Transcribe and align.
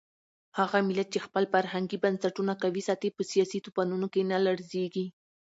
هغه 0.57 0.77
ملت 0.87 1.07
چې 1.13 1.19
خپل 1.25 1.43
فرهنګي 1.53 1.97
بنسټونه 2.03 2.53
قوي 2.63 2.81
ساتي 2.87 3.09
په 3.13 3.21
سیاسي 3.31 3.59
طوفانونو 3.65 4.07
کې 4.13 4.21
نه 4.31 4.37
لړزېږي. 4.45 5.05